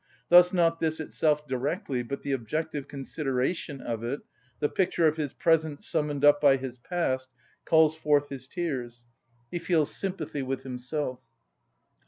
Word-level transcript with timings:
Thus 0.29 0.51
not 0.51 0.79
this 0.79 0.99
itself 0.99 1.45
directly, 1.45 2.01
but 2.01 2.23
the 2.23 2.31
objective 2.31 2.87
consideration 2.87 3.81
of 3.81 4.03
it, 4.03 4.21
the 4.59 4.67
picture 4.67 5.05
of 5.07 5.15
his 5.17 5.35
present 5.35 5.79
summoned 5.83 6.25
up 6.25 6.41
by 6.41 6.57
his 6.57 6.79
past, 6.79 7.29
calls 7.65 7.95
forth 7.95 8.29
his 8.29 8.47
tears; 8.47 9.05
he 9.51 9.59
feels 9.59 9.95
sympathy 9.95 10.41
with 10.41 10.63
himself. 10.63 11.19